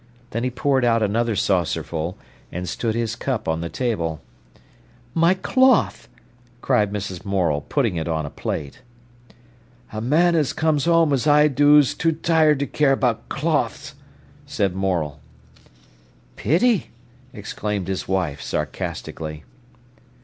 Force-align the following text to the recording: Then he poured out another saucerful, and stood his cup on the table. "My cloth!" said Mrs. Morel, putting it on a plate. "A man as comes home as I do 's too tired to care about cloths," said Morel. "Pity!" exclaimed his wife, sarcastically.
Then 0.31 0.43
he 0.43 0.49
poured 0.49 0.83
out 0.83 1.03
another 1.03 1.35
saucerful, 1.35 2.17
and 2.51 2.67
stood 2.67 2.95
his 2.95 3.15
cup 3.15 3.47
on 3.47 3.61
the 3.61 3.69
table. 3.69 4.19
"My 5.13 5.35
cloth!" 5.35 6.09
said 6.67 6.91
Mrs. 6.91 7.23
Morel, 7.23 7.61
putting 7.61 7.97
it 7.97 8.07
on 8.07 8.25
a 8.25 8.31
plate. 8.31 8.79
"A 9.93 10.01
man 10.01 10.33
as 10.33 10.53
comes 10.53 10.85
home 10.85 11.13
as 11.13 11.27
I 11.27 11.47
do 11.49 11.79
's 11.79 11.93
too 11.93 12.13
tired 12.13 12.57
to 12.61 12.65
care 12.65 12.93
about 12.93 13.29
cloths," 13.29 13.93
said 14.47 14.73
Morel. 14.73 15.19
"Pity!" 16.35 16.89
exclaimed 17.31 17.87
his 17.87 18.07
wife, 18.07 18.41
sarcastically. 18.41 19.43